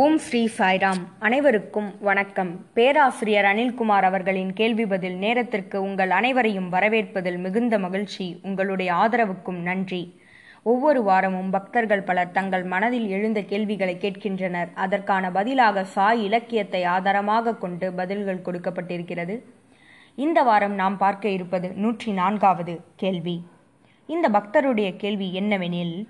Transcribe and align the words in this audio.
ஓம் 0.00 0.18
ஸ்ரீ 0.18 0.48
சாய்ராம். 0.58 1.00
அனைவருக்கும் 1.18 1.94
வணக்கம். 2.00 2.64
பேராசிரியர் 2.74 3.44
அனில்குமார் 3.44 4.02
அவர்களின் 4.02 4.52
கேள்வி 4.52 4.86
பதில் 4.86 5.16
நேரத்திற்கு 5.16 5.82
உங்கள் 5.82 6.10
அனைவரையும் 6.10 6.72
வரவேற்பதில் 6.72 7.38
மிகுந்த 7.38 7.78
மகிழ்ச்சி. 7.78 8.40
உங்களுடைய 8.42 8.92
ஆதரவுக்கும் 8.92 9.58
நன்றி. 9.62 10.20
ஒவ்வொரு 10.62 11.02
வாரமும் 11.02 11.50
பக்தர்கள் 11.50 12.02
பலர் 12.02 12.30
தங்கள் 12.30 12.64
மனதில் 12.64 13.08
எழுந்த 13.08 13.42
கேள்விகளை 13.42 13.96
கேட்கின்றனர். 13.96 14.70
அதற்கான 14.74 15.30
பதிலாக 15.30 15.84
சாய் 15.84 16.24
இலக்கியத்தை 16.24 16.84
ஆதாரமாக 16.84 17.54
கொண்டு 17.54 17.92
பதில்கள் 17.92 18.44
கொடுக்கப்பட்டிருக்கிறது. 18.44 19.36
இந்த 20.14 20.42
வாரம் 20.42 20.74
நாம் 20.74 20.98
பார்க்க 20.98 21.28
இருப்பது 21.28 21.70
நூற்றி 21.74 22.12
நான்காவது 22.12 22.80
கேள்வி. 22.96 23.44
இந்த 24.06 24.28
பக்தருடைய 24.28 24.96
கேள்வி 24.96 25.30
என்னவெனில் 25.40 26.08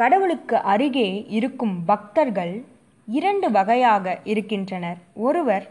கடவுளுக்கு 0.00 0.56
அருகே 0.56 1.08
இருக்கும் 1.28 1.84
பக்தர்கள் 1.84 2.64
இரண்டு 3.06 3.50
வகையாக 3.50 4.20
இருக்கின்றனர். 4.24 4.98
ஒருவர் 5.14 5.66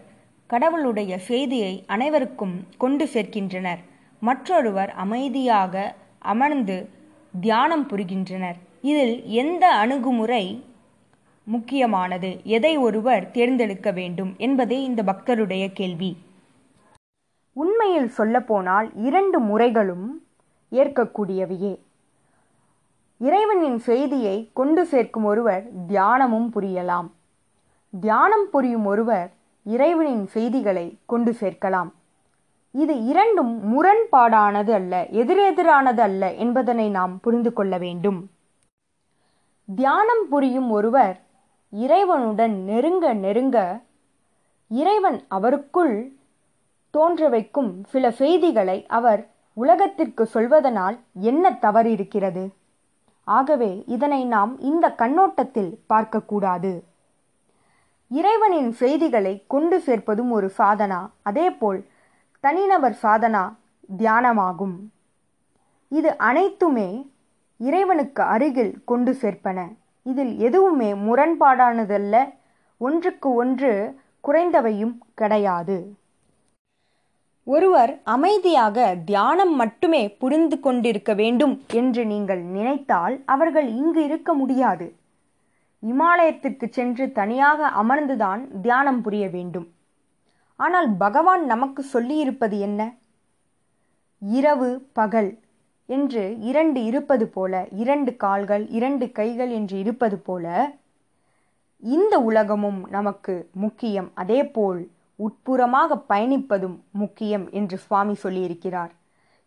கடவுளுடைய 0.47 1.17
செய்தியை 1.29 1.83
அனைவருக்கும் 1.87 2.55
கொண்டு 2.77 3.05
சேர்க்கின்றனர். 3.13 3.81
மற்றொருவர் 4.19 4.89
அமைதியாக 4.89 5.95
அமர்ந்து 6.33 6.77
தியானம் 7.41 7.87
புரிகின்றனர். 7.89 8.57
இதில் 8.81 9.15
எந்த 9.41 9.65
அணுகுமுறை 9.73 10.63
முக்கியமானது? 11.43 12.31
எதை 12.43 12.77
ஒருவர் 12.77 13.31
தேர்ந்தெடுக்க 13.31 13.91
வேண்டும் 13.91 14.33
என்பதே 14.37 14.83
இந்த 14.83 15.03
பக்தருடைய 15.03 15.67
கேள்வி. 15.73 16.17
உண்மையில் 17.53 18.09
சொல்லப்போனால் 18.09 18.89
இரண்டு 18.95 19.39
முறைகளும் 19.39 20.07
ஏற்கக்கூடியவையே. 20.71 21.73
இறைவனின் 23.21 23.79
செய்தியை 23.79 24.49
கொண்டு 24.53 24.85
சேர்க்கும் 24.85 25.23
ஒருவர் 25.23 25.63
தியானமும் 25.87 26.49
புரியலாம். 26.53 27.07
தியானம் 27.93 28.49
புரியும் 28.49 28.85
ஒருவர் 28.85 29.29
இறைவனின் 29.65 30.27
செய்திகளை 30.27 30.97
கொண்டு 31.05 31.31
சேர்க்கலாம். 31.39 31.89
இது 32.71 33.05
இரண்டும் 33.05 33.53
முரண்பாடானது 33.71 34.71
அல்ல 34.71 35.07
எதிரெதிரானது 35.11 35.99
அல்ல 35.99 36.33
என்பதனை 36.33 36.89
நாம் 36.89 37.19
புரிந்து 37.19 37.53
கொள்ள 37.53 37.77
வேண்டும். 37.77 38.19
தியானம் 39.65 40.23
புரியும் 40.29 40.69
ஒருவர் 40.71 41.17
இறைவனுடன் 41.73 42.55
நெருங்க 42.63 43.13
நெருங்க 43.13 43.57
இறைவன் 44.67 45.19
அவருக்குள் 45.27 45.95
தோன்ற 46.89 47.29
வைக்கும் 47.29 47.83
சில 47.89 48.11
செய்திகளை 48.11 48.85
அவர் 48.87 49.21
உலகத்திற்கு 49.53 50.23
சொல்வதனால் 50.33 50.97
என்ன 51.13 51.51
தவறு 51.65 51.91
இருக்கிறது 51.91 52.43
ஆகவே 53.37 53.71
இதனை 53.95 54.21
நாம் 54.33 54.53
இந்த 54.69 54.85
கண்ணோட்டத்தில் 55.01 55.71
பார்க்கக்கூடாது. 55.93 56.71
இறைவனின் 58.11 58.71
செய்திகளை 58.81 59.33
கொண்டு 59.53 59.77
சேர்ப்பதும் 59.85 60.31
ஒரு 60.37 60.47
சாதனா 60.57 60.99
அதேபோல் 61.29 61.79
தனிநபர் 62.43 62.97
சாதனா 63.03 63.43
தியானமாகும். 63.99 64.77
இது 65.97 66.09
அனைத்துமே 66.29 66.89
இறைவனுக்கு 67.59 68.23
அருகில் 68.33 68.73
கொண்டு 68.91 69.11
சேர்ப்பன. 69.21 69.59
இதில் 70.05 70.33
எதுவுமே 70.47 70.89
முரண்பாடானதல்ல 71.07 72.15
ஒன்றுக்கு 72.81 73.29
ஒன்று 73.33 73.71
குறைந்தவையும் 74.27 74.95
கிடையாது. 75.13 75.77
ஒருவர் 77.51 77.91
அமைதியாக 78.03 78.77
தியானம் 79.05 79.53
மட்டுமே 79.55 80.01
புரிந்து 80.21 80.57
கொண்டிருக்க 80.59 81.11
வேண்டும் 81.13 81.53
என்று 81.73 82.01
நீங்கள் 82.05 82.41
நினைத்தால் 82.55 83.15
அவர்கள் 83.25 83.67
இங்கு 83.81 84.01
இருக்க 84.03 84.33
முடியாது. 84.33 84.87
இமாலயத்திற்கு 85.83 86.65
சென்று 86.69 87.05
தனியாக 87.19 87.69
அமர்ந்துதான் 87.81 88.41
தியானம் 88.61 89.01
புரிய 89.01 89.25
வேண்டும். 89.29 89.67
ஆனால் 90.59 90.89
பகவான் 90.97 91.43
நமக்கு 91.45 91.81
சொல்லியிருப்பது 91.93 92.57
என்ன? 92.59 92.81
இரவு 94.21 94.69
பகல் 94.93 95.31
என்று 95.89 96.23
இரண்டு 96.49 96.79
இருப்பது 96.83 97.27
போல 97.27 97.53
இரண்டு 97.83 98.11
கால்கள் 98.15 98.65
இரண்டு 98.69 99.05
கைகள் 99.11 99.51
என்று 99.51 99.75
இருப்பது 99.79 100.17
போல 100.27 100.45
இந்த 101.83 102.15
உலகமும் 102.29 102.81
நமக்கு 102.89 103.35
முக்கியம். 103.63 104.09
அதேபோல் 104.15 104.81
உட்புறமாக 105.19 105.97
பயணிப்பதும் 106.09 106.77
முக்கியம் 106.91 107.45
என்று 107.51 107.77
சுவாமி 107.77 108.15
சொல்லியிருக்கிறார். 108.23 108.91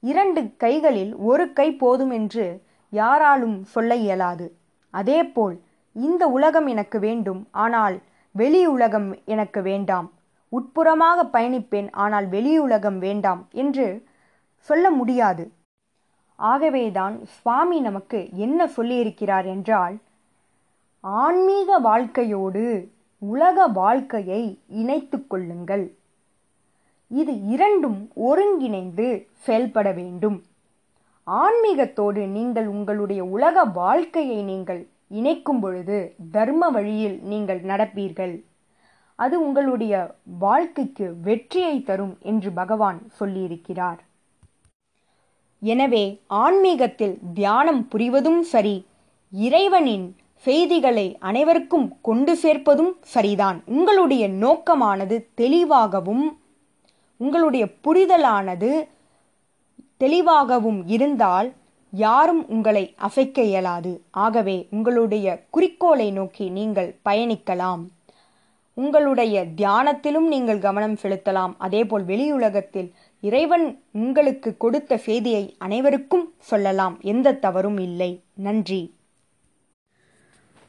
இரண்டு 0.03 0.41
கைகளில் 0.57 1.13
ஒரு 1.31 1.45
கை 1.53 1.69
போதும் 1.73 2.11
என்று 2.11 2.47
யாராலும் 2.93 3.59
சொல்ல 3.65 3.95
இயலாது. 3.97 4.47
அதேபோல் 4.95 5.57
இந்த 5.97 6.23
உலகம் 6.29 6.67
எனக்கு 6.67 6.99
வேண்டும் 6.99 7.41
ஆனால் 7.65 7.97
வெளி 8.35 8.63
உலகம் 8.67 9.09
எனக்கு 9.25 9.61
வேண்டாம். 9.63 10.09
உட்புறமாக 10.53 11.19
பயணிப்பேன் 11.33 11.89
ஆனால் 11.95 12.27
வெளியுலகம் 12.29 12.99
வேண்டாம் 12.99 13.43
என்று 13.53 13.87
சொல்ல 14.69 14.85
முடியாது. 14.91 15.45
ஆகவேதான் 16.39 17.15
சுவாமி 17.35 17.79
நமக்கு 17.81 18.19
என்ன 18.37 18.61
சொல்லியிருக்கிறார் 18.77 19.47
என்றால் 19.55 19.97
ஆன்மீக 21.05 21.79
வாழ்க்கையோடு 21.79 22.65
உலக 23.31 23.67
வாழ்க்கையை 23.67 24.43
இணைத்து 24.81 25.19
கொள்ளுங்கள். 25.27 25.85
இது 27.11 27.33
இரண்டும் 27.55 27.99
ஒருங்கிணைந்து 28.29 29.07
செயல்பட 29.45 29.89
வேண்டும். 29.93 30.39
ஆன்மீகத்தோடு 31.27 32.23
நீங்கள் 32.37 32.67
உங்களுடைய 32.67 33.25
உலக 33.25 33.65
வாழ்க்கையை 33.65 34.39
நீங்கள் 34.43 34.81
இணைக்கும் 35.19 35.61
பொழுது 35.61 35.99
தர்ம 36.31 36.69
வழியில் 36.69 37.19
நீங்கள் 37.33 37.61
நடப்பீர்கள். 37.61 38.35
அது 39.19 39.37
உங்களுடைய 39.47 39.95
வாழ்க்கைக்கு 40.39 41.07
வெற்றியை 41.27 41.77
தரும் 41.83 42.15
என்று 42.21 42.51
பகவான் 42.53 42.99
சொல்லியிருக்கிறார். 43.19 44.01
எனவே 45.63 46.05
ஆன்மீகத்தில் 46.27 47.19
தியானம் 47.35 47.83
புரிவதும் 47.93 48.41
சரி 48.53 48.87
இறைவனின் 49.33 50.07
செய்திகளை 50.45 51.17
அனைவருக்கும் 51.21 51.87
கொண்டு 52.03 52.33
சேர்ப்பதும் 52.43 52.93
சரிதான். 53.15 53.63
உங்களுடைய 53.67 54.25
நோக்கமானது 54.29 55.17
தெளிவாகவும் 55.35 56.25
உங்களுடைய 57.17 57.65
புரிதலானது 57.85 58.71
தெளிவாகவும் 59.97 60.81
இருந்தால் 60.87 61.49
யாரும் 61.91 62.49
உங்களை 62.49 62.85
அசைக்க 62.97 63.43
இயலாது. 63.43 63.93
ஆகவே 64.11 64.57
உங்களுடைய 64.71 65.27
குறிக்கோளை 65.51 66.11
நோக்கி 66.11 66.49
நீங்கள் 66.49 66.97
பயணிக்கலாம். 67.09 67.83
உங்களுடைய 68.75 69.45
தியானத்திலும் 69.57 70.29
நீங்கள் 70.35 70.59
கவனம் 70.59 70.97
செலுத்தலாம். 71.03 71.53
அதேபோல் 71.59 72.05
வெளியுலகத்தில் 72.05 72.91
இறைவன் 73.21 73.67
உங்களுக்கு 73.93 74.57
கொடுத்த 74.57 74.97
செய்தியை 74.97 75.45
அனைவருக்கும் 75.59 76.27
சொல்லலாம். 76.39 76.97
எந்த 77.03 77.35
தவறும் 77.45 77.79
இல்லை. 77.79 78.11
நன்றி. 78.35 78.83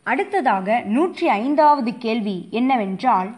அடுத்ததாக 0.04 0.82
நூற்றி 0.86 1.28
ஐந்தாவது 1.28 1.98
கேள்வி 1.98 2.48
என்னவென்றால் 2.50 3.30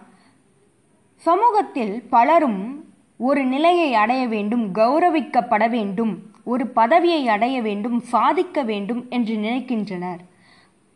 சமூகத்தில் 1.16 2.04
பலரும் 2.10 2.86
ஒரு 3.18 3.46
நிலையை 3.46 3.94
அடைய 3.94 4.28
வேண்டும் 4.28 4.76
கௌரவிக்கப்பட 4.76 5.70
வேண்டும் 5.70 6.34
ஒரு 6.44 6.68
பதவியை 6.68 7.28
அடைய 7.28 7.62
வேண்டும் 7.62 8.00
சாதிக்க 8.00 8.64
வேண்டும் 8.64 9.06
என்று 9.10 9.36
நினைக்கின்றனர். 9.36 10.20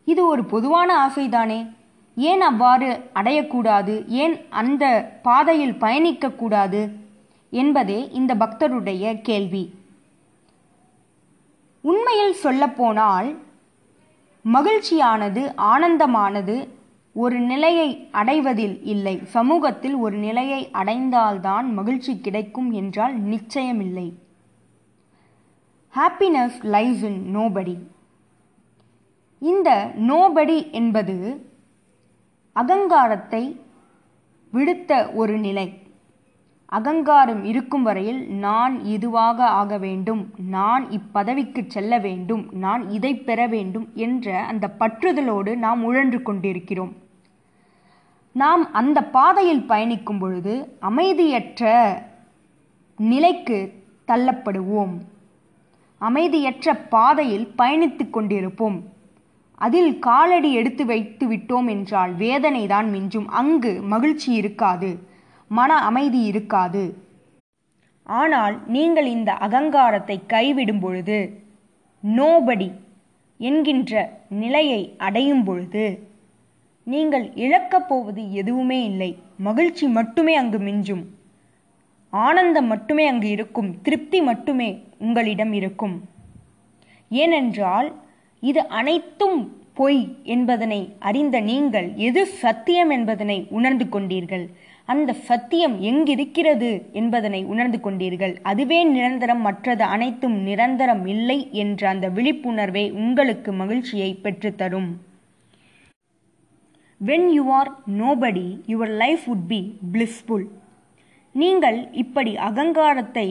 இது 0.04 0.26
ஒரு 0.26 0.44
பொதுவான 0.44 0.90
ஆசைதானே? 1.06 1.74
ஏன் 2.16 2.40
அவ்வாறு 2.40 3.10
அடையக்கூடாது? 3.14 3.94
ஏன் 4.06 4.46
அந்த 4.50 5.12
பாதையில் 5.22 5.76
பயணிக்கக்கூடாது 5.80 6.92
என்பதே 7.50 8.08
இந்த 8.10 8.34
பக்தருடைய 8.34 9.20
கேள்வி. 9.20 9.64
உண்மையில் 11.80 12.32
சொல்லப்போனால் 12.32 13.28
மகிழ்ச்சியானது 14.44 15.42
ஆனந்தமானது 15.56 16.68
ஒரு 17.12 17.38
நிலையை 17.40 18.08
அடைவதில் 18.12 18.82
இல்லை. 18.82 19.20
சமூகத்தில் 19.24 19.94
ஒரு 19.94 20.16
நிலையை 20.16 20.68
அடைந்தால்தான் 20.72 21.72
மகிழ்ச்சி 21.72 22.18
கிடைக்கும் 22.20 22.72
என்றால் 22.72 23.24
நிச்சயமில்லை. 23.24 24.12
ஹாப்பினஸ் 25.94 26.58
லைஸ் 26.62 27.02
இன் 27.02 27.36
நோபடி 27.36 27.76
இந்த 29.38 29.92
நோபடி 29.96 30.70
என்பது 30.70 31.46
அகங்காரத்தை 32.52 33.60
விடுத்த 34.52 35.14
ஒரு 35.14 35.38
நிலை. 35.38 35.72
அகங்காரம் 36.70 37.44
இருக்கும் 37.44 37.82
வரையில் 37.82 38.28
நான் 38.28 38.80
இதுவாக 38.80 39.38
ஆக 39.38 39.78
வேண்டும்? 39.78 40.30
நான் 40.48 40.86
இப்பதவிக்கு 40.86 41.66
செல்ல 41.66 41.98
வேண்டும். 41.98 42.48
நான் 42.52 42.90
இதை 42.90 43.14
பெற 43.14 43.46
வேண்டும் 43.46 43.90
என்ற 43.94 44.38
அந்த 44.40 44.74
பற்றுதலோடு 44.78 45.56
நாம் 45.56 45.84
உழன்று 45.84 46.22
கொண்டிருக்கிறோம். 46.22 46.92
நாம் 48.32 48.72
அந்த 48.72 49.02
பாதையில் 49.02 49.62
பயணிக்கும் 49.62 50.18
பொழுது 50.18 50.76
அமைதியற்ற 50.80 51.72
நிலைக்கு 52.96 53.72
தள்ளப்படுவோம். 54.08 54.94
அமைதியற்ற 55.98 56.74
பாதையில் 56.88 57.48
பயணித்து 57.58 58.06
கொண்டிருப்போம். 58.12 58.80
அதில் 59.54 59.98
காலடி 59.98 60.52
எடுத்து 60.52 60.86
வைத்து 60.86 61.28
விட்டோம் 61.28 61.68
என்றால் 61.68 62.14
வேதனை 62.14 62.66
தான் 62.66 62.88
மிஞ்சும். 62.94 63.26
அங்கு 63.26 63.82
மகிழ்ச்சி 63.82 64.32
இருக்காது. 64.32 65.09
மன 65.50 65.70
அமைதி 65.88 66.20
இருக்காது. 66.22 66.84
ஆனால் 68.20 68.54
நீங்கள் 68.66 69.08
இந்த 69.16 69.30
அகங்காரத்தை 69.46 70.16
கைவிடும் 70.28 70.80
பொழுது 70.80 71.18
நோபடி 72.02 72.68
என்கின்ற 73.40 73.92
நிலையை 74.42 74.80
அடையும் 75.06 75.44
பொழுது 75.44 75.84
நீங்கள் 76.86 77.26
இழக்கப் 77.34 77.88
போவது 77.88 78.22
எதுவுமே 78.32 78.78
இல்லை. 78.84 79.10
மகிழ்ச்சி 79.36 79.86
மட்டுமே 79.88 80.34
அங்கு 80.34 80.58
மிஞ்சும். 80.58 81.04
ஆனந்தம் 82.12 82.66
மட்டுமே 82.66 83.04
அங்கு 83.06 83.28
இருக்கும். 83.28 83.70
திருப்தி 83.82 84.20
மட்டுமே 84.20 84.68
உங்களிடம் 84.98 85.52
இருக்கும். 85.52 85.96
ஏனென்றால் 87.10 87.88
இது 88.42 88.62
அனைத்தும் 88.80 89.38
பொய் 89.74 90.00
என்பதனை 90.34 90.80
அறிந்த 91.08 91.36
நீங்கள் 91.40 91.88
எது 92.08 92.22
சத்தியம் 92.42 92.90
என்பதனை 92.90 93.36
உணர்ந்து 93.50 93.86
கொண்டீர்கள். 93.86 94.46
அந்த 94.92 95.10
சத்தியம் 95.28 95.74
எங்கிருக்கிறது 95.90 96.70
என்பதனை 97.00 97.40
உணர்ந்து 97.52 97.78
கொண்டீர்கள். 97.84 98.34
அதுவே 98.50 98.78
நிரந்தரம் 98.94 99.42
மற்றது 99.46 99.84
அனைத்தும் 99.94 100.36
நிரந்தரம் 100.48 101.04
இல்லை 101.14 101.38
என்ற 101.62 101.88
அந்த 101.92 102.08
விழிப்புணர்வே 102.16 102.84
உங்களுக்கு 103.02 103.52
மகிழ்ச்சியை 103.60 104.10
பெற்றுத்தரும். 104.22 104.90
When 107.00 107.28
you 107.36 107.44
are 107.58 107.70
nobody 108.00 108.46
your 108.72 108.94
life 109.02 109.22
would 109.28 109.46
be 109.52 109.60
blissful 109.92 110.46
நீங்கள் 111.34 111.78
இப்படி 112.02 112.32
அகங்காரத்தை 112.48 113.28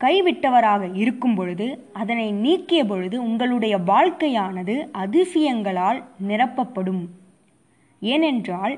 கைவிட்டவராக 0.00 0.84
இருக்கும் 1.02 1.34
பொழுது 1.34 1.66
அதனை 1.92 2.26
நீக்கிய 2.44 2.80
பொழுது 2.84 3.16
உங்களுடைய 3.28 3.74
வாழ்க்கையானது 3.90 4.74
அதிசயங்களால் 5.02 6.00
நிரப்பப்படும். 6.28 7.04
ஏனென்றால் 8.02 8.74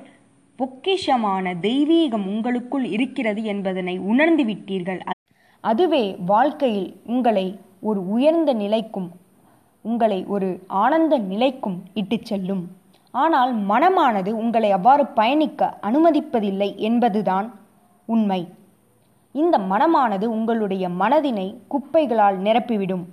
பொக்கிஷமான 0.58 1.55
தெய்வீகம் 1.61 2.26
உங்களுக்குள் 2.26 2.85
இருக்கிறது 2.85 3.44
என்பதனை 3.44 3.99
உணர்ந்து 3.99 4.44
விட்டீர்கள். 4.44 5.00
அதுவே 5.61 6.17
வாழ்க்கையில் 6.26 7.00
உங்களை 7.06 7.61
ஒரு 7.81 8.00
உயர்ந்த 8.08 8.53
நிலைக்கும் 8.53 9.11
உங்களை 9.81 10.25
ஒரு 10.25 10.49
ஆனந்த 10.67 11.19
நிலைக்கும் 11.19 11.82
இட்டுச் 11.94 12.25
செல்லும். 12.25 12.62
ஆனால் 13.11 13.53
மனமானது 13.69 14.29
உங்களை 14.29 14.70
அவ்வாறு 14.70 15.06
பயணிக்க 15.06 15.79
அனுமதிப்பதில்லை 15.82 16.76
என்பதுதான் 16.76 17.55
உண்மை. 18.06 18.49
இந்த 19.32 19.58
மனமானது 19.58 20.25
உங்களுடைய 20.25 20.88
மனதினை 20.88 21.47
குப்பைகளால் 21.69 22.38
நிரப்பிவிடும். 22.41 23.05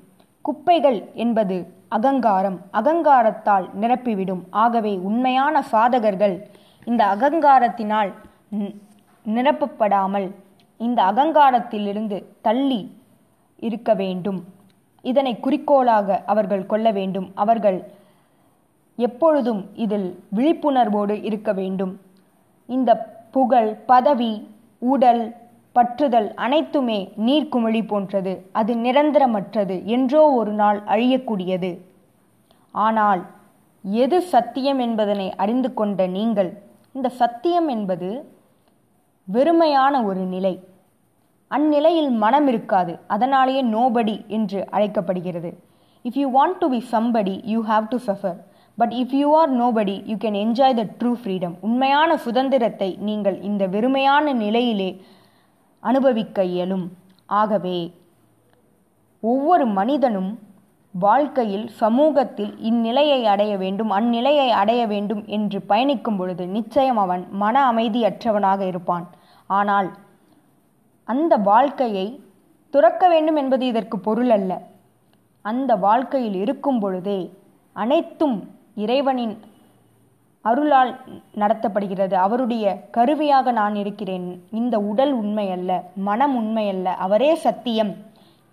குப்பைகள் 0.41 0.99
என்பது 1.13 1.57
அகங்காரம் 1.87 2.59
அகங்காரத்தால் 2.73 3.67
நிரப்பிவிடும். 3.81 4.43
ஆகவே 4.49 4.97
உண்மையான 4.97 5.63
சாதகர்கள் 5.71 6.35
இந்த 6.85 7.05
அகங்காரத்தினால் 7.05 8.13
நி- 8.59 8.75
நிரப்பப்படாமல் 9.25 10.31
இந்த 10.77 11.03
அகங்காரத்திலிருந்து 11.03 12.23
தள்ளி 12.41 13.01
இருக்க 13.59 13.93
வேண்டும். 13.93 14.45
இதனை 15.01 15.39
குறிக்கோளாக 15.39 16.23
அவர்கள் 16.25 16.65
கொள்ள 16.65 16.91
வேண்டும். 16.91 17.31
அவர்கள் 17.35 17.91
எப்பொழுதும் 18.95 19.69
இதில் 19.73 20.23
விழிப்புணர்வோடு 20.35 21.23
இருக்க 21.23 21.53
வேண்டும். 21.53 21.99
இந்த 22.65 23.21
புகழ் 23.31 23.75
பதவி 23.75 24.55
உடல் 24.77 25.35
பற்றுதல் 25.75 26.33
அனைத்துமே 26.33 27.13
நீர்க்குமிழி 27.17 27.87
போன்றது. 27.87 28.49
அது 28.51 28.75
நிரந்தரமற்றது. 28.75 29.83
என்றோ 29.83 30.31
ஒரு 30.31 30.51
நாள் 30.51 30.81
அழியக்கூடியது. 30.81 31.79
ஆனால் 32.71 33.25
எது 33.83 34.21
சத்தியம் 34.21 34.79
என்பதனை 34.79 35.35
அறிந்து 35.35 35.73
கொண்ட 35.73 36.07
நீங்கள் 36.07 36.61
இந்த 36.93 37.09
சத்தியம் 37.09 37.67
என்பது 37.67 38.09
வெறுமையான 39.33 40.03
ஒரு 40.03 40.23
நிலை. 40.33 40.53
அந்நிலையில் 41.47 42.09
மனம் 42.23 42.47
இருக்காது. 42.47 42.99
அதனாலேயே 43.07 43.63
நோபடி 43.63 44.15
என்று 44.27 44.59
அழைக்கப்படுகிறது. 44.69 45.51
If 46.03 46.17
you 46.21 46.27
want 46.37 46.57
to 46.59 46.69
be 46.69 46.83
somebody 46.91 47.41
you 47.43 47.63
have 47.65 47.85
to 47.89 47.97
suffer 48.07 48.39
but 48.77 48.93
if 48.93 49.13
you 49.13 49.37
are 49.37 49.51
nobody 49.61 49.95
you 50.05 50.15
can 50.15 50.39
enjoy 50.43 50.73
the 50.73 50.85
true 50.99 51.11
freedom 51.23 51.55
உண்மையான 51.61 52.17
சுதந்திரத்தை 52.17 52.97
நீங்கள் 52.99 53.41
இந்த 53.41 53.67
வெறுமையான 53.67 54.33
நிலையிலே 54.33 55.01
அனுபவிக்க 55.79 56.43
இயலும். 56.43 56.85
ஆகவே 57.25 57.93
ஒவ்வொரு 59.19 59.65
மனிதனும் 59.65 60.31
வாழ்க்கையில் 60.93 61.67
சமூகத்தில் 61.67 62.59
இந்நிலையை 62.59 63.25
அடைய 63.25 63.57
வேண்டும் 63.57 63.89
அந்நிலையை 63.89 64.49
அடைய 64.49 64.87
வேண்டும் 64.87 65.25
என்று 65.25 65.61
பயணிக்கும் 65.61 66.17
பொழுது 66.17 66.47
நிச்சயம் 66.47 66.97
அவன் 66.97 67.27
மன 67.31 67.71
அமைதியற்றவனாக 67.71 68.59
இருப்பான். 68.59 69.07
ஆனால் 69.47 69.89
அந்த 71.03 71.37
வாழ்க்கையை 71.37 72.23
துறக்க 72.69 73.07
வேண்டும் 73.07 73.35
என்பது 73.35 73.65
இதற்கு 73.65 73.99
பொருள் 73.99 74.29
அல்ல. 74.29 74.61
அந்த 75.41 75.75
வாழ்க்கையில் 75.75 76.33
இருக்கும் 76.33 76.79
பொழுதே 76.79 77.37
அனைத்தும் 77.73 78.49
இறைவனின் 78.75 79.39
அருளால் 80.41 80.99
நடத்தப்படுகிறது. 81.35 82.13
அவருடைய 82.13 82.87
கருவியாக 82.91 83.51
நான் 83.51 83.75
இருக்கிறேன். 83.75 84.43
இந்த 84.51 84.79
உடல் 84.79 85.23
உண்மையல்ல 85.23 85.81
மனம் 85.95 86.35
உண்மையல்ல 86.41 86.83
அவரே 86.83 87.35
சத்தியம். 87.35 87.93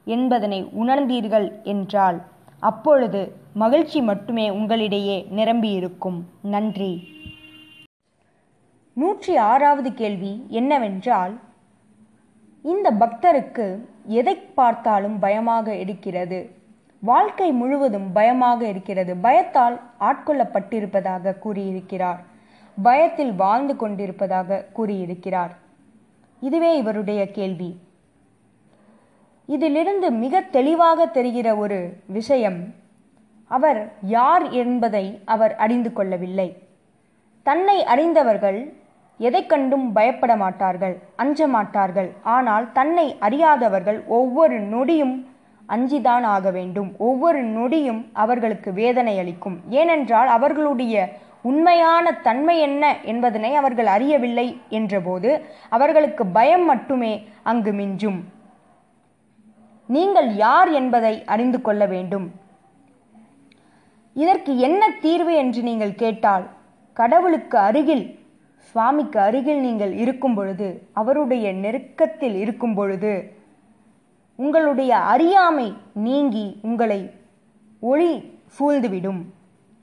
என்பதனை 0.04 0.64
உணர்ந்தீர்கள் 0.64 1.62
என்றால் 1.62 2.22
அப்பொழுது 2.60 3.36
மகிழ்ச்சி 3.52 4.02
மட்டுமே 4.02 4.50
உங்களிடையே 4.50 5.28
நிரம்பியிருக்கும். 5.28 6.28
நன்றி. 6.42 7.08
நூற்றி 8.92 9.36
ஆறாவது 9.36 9.94
கேள்வி 9.94 10.46
என்னவென்றால் 10.48 11.38
இந்த 12.62 12.90
பக்தருக்கு 12.90 13.78
எதை 14.04 14.36
பார்த்தாலும் 14.36 15.18
பயமாக 15.18 15.74
இருக்கிறது? 15.74 16.50
வாழ்க்கை 17.00 17.52
முழுவதும் 17.52 18.12
பயமாக 18.12 18.66
இருக்கிறது. 18.66 19.16
பயத்தால் 19.16 19.80
ஆட்கொள்ளப்பட்டிருப்பதாக 20.00 21.38
கூறியிருக்கிறார். 21.38 22.24
பயத்தில் 22.82 23.32
வாழ்ந்து 23.32 23.76
கொண்டிருப்பதாக 23.76 24.64
கூறியிருக்கிறார். 24.72 25.56
இதுவே 26.40 26.76
இவருடைய 26.76 27.30
கேள்வி. 27.30 27.78
இதிலிருந்து 29.54 30.08
மிக 30.22 30.40
தெளிவாக 30.56 31.06
தெரிகிற 31.16 31.48
ஒரு 31.62 31.78
விஷயம் 32.16 32.58
அவர் 33.50 33.80
யார் 34.16 34.44
என்பதை 34.62 35.04
அவர் 35.34 35.54
அறிந்து 35.64 35.90
கொள்ளவில்லை. 35.92 36.48
தன்னை 37.46 37.78
அறிந்தவர்கள் 37.92 38.60
எதை 39.20 39.40
கண்டும் 39.46 39.86
பயப்பட 39.96 40.32
மாட்டார்கள் 40.42 40.94
அஞ்ச 41.22 41.48
மாட்டார்கள். 41.54 42.10
ஆனால் 42.36 42.66
தன்னை 42.78 43.06
அறியாதவர்கள் 43.26 43.98
ஒவ்வொரு 44.18 44.58
நொடியும் 44.74 45.14
அஞ்சிதான் 45.68 46.24
ஆக 46.34 46.46
வேண்டும். 46.58 46.90
ஒவ்வொரு 47.08 47.40
நொடியும் 47.56 48.00
அவர்களுக்கு 48.22 48.70
வேதனை 48.72 49.14
அளிக்கும். 49.18 49.56
ஏனென்றால் 49.80 50.30
அவர்களுடைய 50.36 50.94
உண்மையான 51.50 52.06
தன்மை 52.26 52.56
என்ன 52.68 52.84
என்பதனை 53.12 53.50
அவர்கள் 53.60 53.88
அறியவில்லை 53.96 54.48
என்றபோது 54.78 55.30
அவர்களுக்கு 55.76 56.24
பயம் 56.38 56.66
மட்டுமே 56.72 57.12
அங்கு 57.52 57.72
மிஞ்சும். 57.72 58.20
நீங்கள் 59.96 60.28
யார் 60.44 60.70
என்பதை 60.80 61.14
அறிந்து 61.34 61.58
கொள்ள 61.66 61.82
வேண்டும். 61.94 62.26
இதற்கு 64.22 64.52
என்ன 64.66 64.82
தீர்வு 65.04 65.32
என்று 65.42 65.60
நீங்கள் 65.68 65.98
கேட்டால் 66.02 66.46
கடவுளுக்கு 67.00 67.56
அருகில் 67.68 68.04
சுவாமிக்கு 68.68 69.18
அருகில் 69.26 69.60
நீங்கள் 69.66 69.92
இருக்கும் 70.02 70.34
பொழுது 70.38 70.68
அவருடைய 71.00 71.46
நெருக்கத்தில் 71.64 72.36
இருக்கும் 72.44 72.74
பொழுது 72.78 73.12
உங்களுடைய 74.38 74.92
அறியாமை 75.12 75.68
நீங்கி 76.06 76.46
உங்களை 76.68 77.00
ஒளி 77.90 78.12
சூழ்ந்துவிடும். 78.56 79.20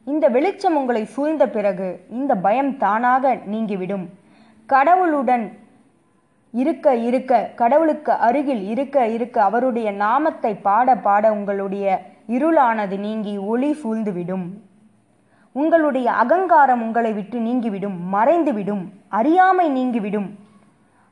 இந்த 0.07 0.25
வெளிச்சம் 0.35 0.77
உங்களை 0.79 1.03
சூழ்ந்த 1.15 1.43
பிறகு 1.55 1.87
இந்த 2.19 2.33
பயம் 2.45 2.71
தானாக 2.83 3.33
நீங்கிவிடும். 3.53 4.05
கடவுளுடன் 4.69 5.45
இருக்க 6.51 6.95
இருக்க 6.95 7.49
கடவுளுக்கு 7.55 8.11
அருகில் 8.11 8.67
இருக்க 8.67 9.07
இருக்க 9.07 9.43
அவருடைய 9.43 9.91
நாமத்தை 9.91 10.53
பாட 10.53 10.95
பாட 10.95 11.31
உங்களுடைய 11.31 12.01
இருளானது 12.27 12.99
நீங்கி 12.99 13.37
ஒளி 13.37 13.77
சூழ்ந்துவிடும். 13.83 14.47
உங்களுடைய 15.51 16.11
அகங்காரம் 16.11 16.81
உங்களை 16.81 17.13
விட்டு 17.13 17.39
நீங்கிவிடும் 17.39 18.13
மறைந்துவிடும் 18.13 18.89
அறியாமை 19.07 19.69
நீங்கிவிடும். 19.69 20.35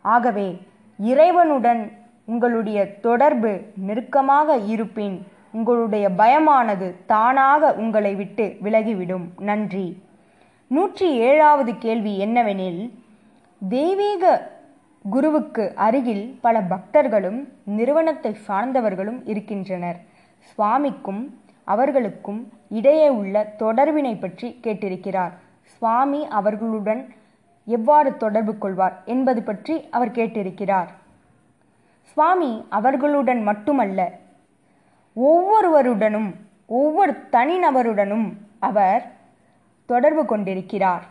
ஆகவே 0.01 0.61
இறைவனுடன் 0.97 1.91
உங்களுடைய 2.25 2.99
தொடர்பு 2.99 3.61
நெருக்கமாக 3.77 4.57
இருப்பின் 4.57 5.27
உங்களுடைய 5.51 6.09
பயமானது 6.17 6.93
தானாக 7.05 7.73
உங்களை 7.73 8.15
விட்டு 8.15 8.57
விலகிவிடும். 8.63 9.25
நன்றி. 9.39 10.03
நூற்றி 10.67 11.11
ஏழாவது 11.11 11.77
கேள்வி 11.77 12.25
என்னவெனில் 12.25 12.91
தெய்வீக 13.69 14.53
குருவுக்கு 15.13 15.63
அருகில் 15.75 16.37
பல 16.41 16.59
பக்தர்களும் 16.71 17.39
நிறுவனத்தை 17.63 18.31
சார்ந்தவர்களும் 18.47 19.19
இருக்கின்றனர். 19.25 19.97
சுவாமிக்கும் 20.47 21.21
அவர்களுக்கும் 21.63 22.41
இடையே 22.69 23.09
உள்ள 23.09 23.35
தொடர்பினை 23.59 24.13
பற்றி 24.19 24.47
கேட்டிருக்கிறார். 24.63 25.33
சுவாமி 25.63 26.21
அவர்களுடன் 26.39 27.01
எவ்வாறு 27.67 28.17
தொடர்பு 28.17 28.53
கொள்வார் 28.57 28.95
என்பது 29.05 29.43
பற்றி 29.43 29.75
அவர் 29.91 30.15
கேட்டிருக்கிறார். 30.17 30.89
சுவாமி 32.09 32.51
அவர்களுடன் 32.69 33.41
மட்டுமல்ல 33.43 33.99
ஒவ்வொருவருடனும் 35.15 36.29
ஒவ்வொரு 36.79 37.13
தனிநபருடனும் 37.31 38.27
அவர் 38.59 39.03
தொடர்பு 39.89 40.25
கொண்டிருக்கிறார். 40.25 41.03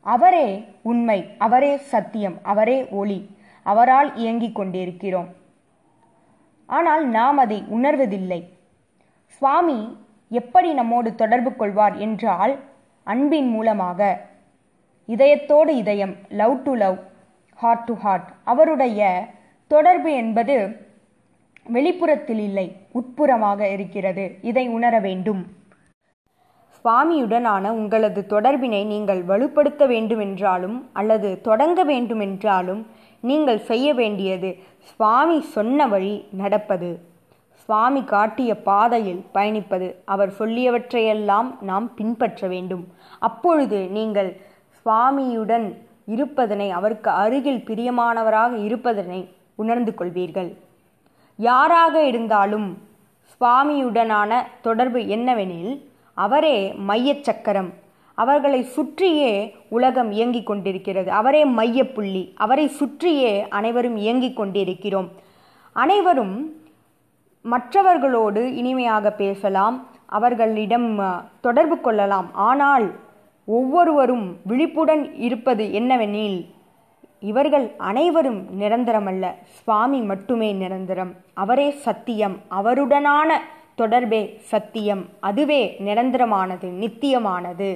அவரே 0.00 0.64
உண்மை 0.82 1.18
அவரே 1.38 1.76
சத்தியம் 1.76 2.38
அவரே 2.42 2.88
ஒளி. 2.88 3.36
அவரால் 3.62 4.16
இயங்கிக் 4.16 4.54
கொண்டிருக்கிறோம். 4.54 5.28
ஆனால் 6.66 7.06
நாம் 7.06 7.38
அதை 7.38 7.64
உணர்வதில்லை. 7.70 8.40
சுவாமி 9.26 9.98
எப்படி 10.28 10.72
நம்மோடு 10.72 11.14
தொடர்பு 11.14 11.56
கொள்வார் 11.56 11.96
என்றால் 11.96 12.58
அன்பின் 13.02 13.48
மூலமாக. 13.48 14.20
இதயத்தோடு 15.08 15.68
இதயம் 15.68 16.16
love 16.28 16.62
to 16.62 16.74
love 16.74 16.98
heart 17.54 17.84
to 17.84 17.94
heart. 17.94 18.28
அவருடைய 18.44 19.26
தொடர்பு 19.66 20.12
என்பது 20.12 20.56
வெளிப்புறத்தில் 21.64 22.38
இல்லை 22.38 22.76
உட்புறமாக 22.92 23.60
இருக்கிறது. 23.72 24.38
இதை 24.42 24.68
உணர 24.68 24.98
வேண்டும். 24.98 25.42
சுவாமியுடனான 26.84 27.70
உங்களது 27.70 28.26
தொடர்பினை 28.28 28.84
நீங்கள் 28.84 29.22
வலுப்படுத்த 29.22 29.86
வேண்டுமென்றாலும் 29.86 30.88
அல்லது 30.92 31.40
தொடங்க 31.40 31.84
வேண்டுமென்றாலும் 31.84 32.86
நீங்கள் 33.20 33.60
செய்ய 33.60 33.94
வேண்டியது 33.94 34.50
சுவாமி 34.80 35.40
சொன்ன 35.40 35.86
வழி 35.86 36.14
நடப்பது. 36.30 36.90
சுவாமி 37.54 38.04
காட்டிய 38.04 38.54
பாதையில் 38.68 39.24
பயணிப்பது. 39.34 39.94
அவர் 40.04 40.32
சொல்லியவற்றையெல்லாம் 40.38 41.48
நாம் 41.60 41.94
பின்பற்ற 41.94 42.48
வேண்டும். 42.48 42.84
அப்பொழுது 43.18 43.78
நீங்கள் 43.90 44.30
சுவாமியுடன் 44.86 45.66
இருப்பதனை 46.06 46.70
அவருக்கு 46.70 47.10
அருகில் 47.10 47.62
பிரியமானவராக 47.68 48.52
இருப்பதனை 48.68 49.20
உணர்ந்து 49.54 49.94
கொள்வீர்கள். 49.98 50.50
யாராக 51.36 51.94
இருந்தாலும் 52.06 52.68
சுவாமியுடனான 53.32 54.42
தொடர்பு 54.62 55.00
என்னவெனில் 55.16 55.72
அவரே 56.26 56.56
மையச்சக்கரம். 56.88 57.70
அவர்களை 58.14 58.60
சுற்றியே 58.62 59.30
உலகம் 59.68 60.10
இயங்கிக் 60.12 60.46
கொண்டிருக்கிறது. 60.46 61.10
அவரே 61.10 61.42
மையப்புள்ளி. 61.58 62.22
அவரை 62.36 62.66
சுற்றியே 62.68 63.48
அனைவரும் 63.48 63.96
இயங்கிக் 63.96 64.36
கொண்டிருக்கிறோம். 64.36 65.08
அனைவரும் 65.72 66.34
மற்றவர்களோடு 67.42 68.42
இனிமையாக 68.54 69.12
பேசலாம். 69.22 69.76
அவர்களிடம் 70.18 70.88
தொடர்பு 71.40 71.76
கொள்ளலாம். 71.80 72.28
ஆனால் 72.48 72.86
ஒவ்வொருவரும் 73.56 74.26
விழிப்புடன் 74.44 75.04
இருப்பது 75.26 75.64
என்னவெனில் 75.80 76.38
இவர்கள் 77.20 77.66
அனைவரும் 77.78 78.40
நிரந்தரமல்ல. 78.60 79.24
சுவாமி 79.62 80.00
மட்டுமே 80.00 80.52
நிரந்தரம். 80.52 81.12
அவரே 81.34 81.68
சத்தியம். 81.86 82.36
அவருடனான 82.50 83.30
தொடர்பே 83.80 84.22
சத்தியம். 84.42 85.04
அதுவே 85.20 85.60
நிரந்தரமானது 85.78 86.68
நித்தியமானது. 86.82 87.70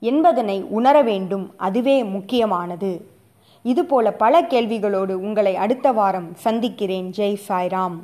என்பதனை 0.00 0.56
உணர 0.62 1.02
வேண்டும் 1.02 1.46
அதுவே 1.56 1.96
முக்கியமானது. 2.04 2.92
இதுபோல 3.62 4.12
பல 4.12 4.42
கேள்விகளோடு 4.42 5.12
உங்களை 5.26 5.56
அடுத்த 5.56 5.92
வாரம் 5.92 6.34
சந்திக்கிறேன். 6.34 7.10
ஜெய் 7.16 7.40
சாய்ராம். 7.48 7.98